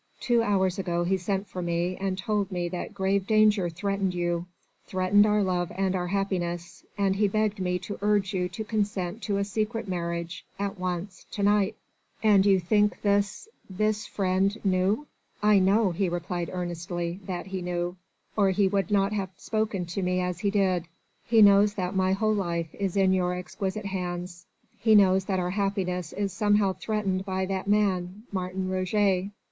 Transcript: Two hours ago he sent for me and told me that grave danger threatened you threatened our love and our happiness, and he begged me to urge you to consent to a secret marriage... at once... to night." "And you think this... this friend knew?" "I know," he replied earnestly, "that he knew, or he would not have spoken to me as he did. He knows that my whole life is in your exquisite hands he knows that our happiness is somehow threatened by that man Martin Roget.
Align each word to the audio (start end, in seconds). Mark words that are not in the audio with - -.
Two 0.19 0.41
hours 0.41 0.79
ago 0.79 1.03
he 1.03 1.15
sent 1.15 1.45
for 1.45 1.61
me 1.61 1.95
and 1.97 2.17
told 2.17 2.51
me 2.51 2.67
that 2.69 2.91
grave 2.95 3.27
danger 3.27 3.69
threatened 3.69 4.15
you 4.15 4.47
threatened 4.83 5.27
our 5.27 5.43
love 5.43 5.71
and 5.75 5.93
our 5.95 6.07
happiness, 6.07 6.83
and 6.97 7.17
he 7.17 7.27
begged 7.27 7.59
me 7.59 7.77
to 7.77 7.99
urge 8.01 8.33
you 8.33 8.49
to 8.49 8.63
consent 8.63 9.21
to 9.21 9.37
a 9.37 9.43
secret 9.43 9.87
marriage... 9.87 10.43
at 10.57 10.79
once... 10.79 11.27
to 11.29 11.43
night." 11.43 11.75
"And 12.23 12.47
you 12.47 12.59
think 12.59 13.03
this... 13.03 13.47
this 13.69 14.07
friend 14.07 14.57
knew?" 14.65 15.05
"I 15.43 15.59
know," 15.59 15.91
he 15.91 16.09
replied 16.09 16.49
earnestly, 16.51 17.19
"that 17.27 17.45
he 17.45 17.61
knew, 17.61 17.95
or 18.35 18.49
he 18.49 18.67
would 18.67 18.89
not 18.89 19.13
have 19.13 19.29
spoken 19.37 19.85
to 19.85 20.01
me 20.01 20.19
as 20.19 20.39
he 20.39 20.49
did. 20.49 20.85
He 21.27 21.43
knows 21.43 21.75
that 21.75 21.95
my 21.95 22.13
whole 22.13 22.33
life 22.33 22.73
is 22.73 22.97
in 22.97 23.13
your 23.13 23.35
exquisite 23.35 23.85
hands 23.85 24.47
he 24.79 24.95
knows 24.95 25.25
that 25.25 25.37
our 25.39 25.51
happiness 25.51 26.11
is 26.11 26.33
somehow 26.33 26.73
threatened 26.73 27.23
by 27.23 27.45
that 27.45 27.67
man 27.67 28.23
Martin 28.33 28.67
Roget. 28.67 29.29